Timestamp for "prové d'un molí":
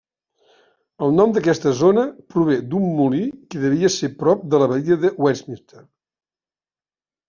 2.33-3.23